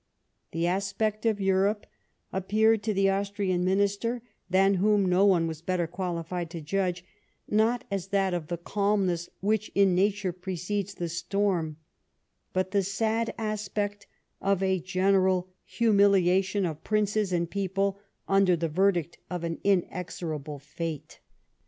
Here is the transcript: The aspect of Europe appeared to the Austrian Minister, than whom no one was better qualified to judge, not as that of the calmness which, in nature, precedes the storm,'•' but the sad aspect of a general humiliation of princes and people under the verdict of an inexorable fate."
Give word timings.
The 0.51 0.65
aspect 0.65 1.27
of 1.27 1.39
Europe 1.39 1.85
appeared 2.33 2.81
to 2.81 2.91
the 2.95 3.09
Austrian 3.11 3.63
Minister, 3.63 4.23
than 4.49 4.73
whom 4.81 5.05
no 5.05 5.27
one 5.27 5.45
was 5.45 5.61
better 5.61 5.85
qualified 5.85 6.49
to 6.49 6.59
judge, 6.59 7.05
not 7.47 7.83
as 7.91 8.07
that 8.07 8.33
of 8.33 8.47
the 8.47 8.57
calmness 8.57 9.29
which, 9.41 9.71
in 9.75 9.93
nature, 9.93 10.31
precedes 10.33 10.95
the 10.95 11.07
storm,'•' 11.07 11.73
but 12.51 12.71
the 12.71 12.81
sad 12.81 13.31
aspect 13.37 14.07
of 14.41 14.63
a 14.63 14.79
general 14.79 15.49
humiliation 15.65 16.65
of 16.65 16.83
princes 16.83 17.31
and 17.31 17.51
people 17.51 17.99
under 18.27 18.55
the 18.55 18.69
verdict 18.69 19.19
of 19.29 19.43
an 19.43 19.59
inexorable 19.63 20.57
fate." 20.57 21.19